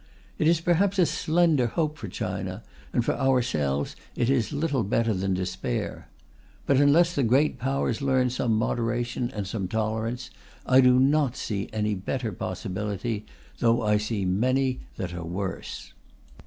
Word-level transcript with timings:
It 0.39 0.47
is 0.47 0.61
perhaps 0.61 0.97
a 0.97 1.05
slender 1.05 1.67
hope 1.67 1.95
for 1.95 2.07
China, 2.07 2.63
and 2.91 3.05
for 3.05 3.13
ourselves 3.13 3.95
it 4.15 4.31
is 4.31 4.51
little 4.51 4.81
better 4.83 5.13
than 5.13 5.35
despair. 5.35 6.07
But 6.65 6.77
unless 6.81 7.13
the 7.13 7.21
Great 7.21 7.59
Powers 7.59 8.01
learn 8.01 8.31
some 8.31 8.55
moderation 8.55 9.29
and 9.29 9.45
some 9.45 9.67
tolerance, 9.67 10.31
I 10.65 10.81
do 10.81 10.99
not 10.99 11.35
see 11.37 11.69
any 11.71 11.93
better 11.93 12.31
possibility, 12.31 13.27
though 13.59 13.83
I 13.83 13.97
see 13.97 14.25
many 14.25 14.79
that 14.95 15.13
are 15.13 15.23
worse. 15.23 15.93